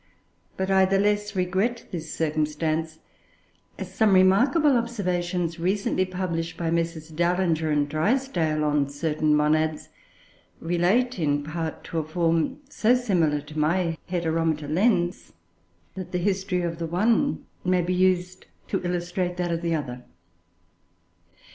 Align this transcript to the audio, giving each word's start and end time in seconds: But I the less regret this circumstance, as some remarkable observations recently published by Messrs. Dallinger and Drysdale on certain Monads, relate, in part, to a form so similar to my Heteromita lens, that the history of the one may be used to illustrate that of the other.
But 0.57 0.71
I 0.71 0.85
the 0.85 0.97
less 0.97 1.35
regret 1.35 1.85
this 1.91 2.11
circumstance, 2.11 2.97
as 3.77 3.93
some 3.93 4.13
remarkable 4.13 4.75
observations 4.75 5.59
recently 5.59 6.05
published 6.05 6.57
by 6.57 6.71
Messrs. 6.71 7.09
Dallinger 7.09 7.69
and 7.69 7.87
Drysdale 7.87 8.63
on 8.63 8.89
certain 8.89 9.35
Monads, 9.35 9.89
relate, 10.59 11.19
in 11.19 11.43
part, 11.43 11.83
to 11.83 11.99
a 11.99 12.03
form 12.03 12.61
so 12.67 12.95
similar 12.95 13.41
to 13.41 13.59
my 13.59 13.95
Heteromita 14.09 14.67
lens, 14.67 15.33
that 15.93 16.11
the 16.11 16.17
history 16.17 16.63
of 16.63 16.79
the 16.79 16.87
one 16.87 17.45
may 17.63 17.83
be 17.83 17.93
used 17.93 18.47
to 18.69 18.83
illustrate 18.83 19.37
that 19.37 19.51
of 19.51 19.61
the 19.61 19.75
other. 19.75 20.03